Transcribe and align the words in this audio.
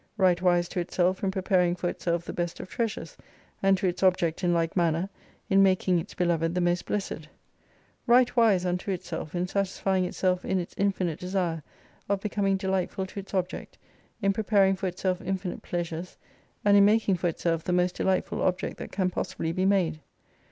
Right 0.17 0.41
wise 0.41 0.67
to 0.69 0.79
itself 0.79 1.23
in 1.23 1.29
preparing 1.29 1.75
for 1.75 1.87
itself 1.87 2.25
the 2.25 2.33
best 2.33 2.59
of 2.59 2.67
treasures, 2.67 3.15
and 3.61 3.77
to 3.77 3.87
its 3.87 4.01
object 4.01 4.43
in 4.43 4.51
like 4.51 4.75
manner, 4.75 5.09
in 5.47 5.61
making 5.61 5.99
its 5.99 6.15
beloved 6.15 6.55
the 6.55 6.59
most 6.59 6.87
blessed. 6.87 7.27
Right 8.07 8.35
wise 8.35 8.65
unto 8.65 8.89
itself, 8.89 9.35
in 9.35 9.45
satisfying 9.47 10.05
itself 10.05 10.43
in 10.43 10.57
its 10.59 10.73
infinite 10.75 11.19
desire 11.19 11.61
of 12.09 12.19
becoming 12.19 12.57
delightful 12.57 13.05
to 13.05 13.19
its 13.19 13.35
object, 13.35 13.77
in 14.23 14.33
preparing 14.33 14.75
for 14.75 14.87
itself 14.87 15.21
infinite 15.21 15.61
pleasures, 15.61 16.17
and 16.65 16.75
in 16.75 16.83
making 16.83 17.17
for 17.17 17.27
itself 17.27 17.63
the 17.63 17.71
most 17.71 17.93
delightful 17.93 18.41
object 18.41 18.77
that 18.77 18.91
can 18.91 19.11
possibly 19.11 19.51
be 19.51 19.65
made. 19.67 19.99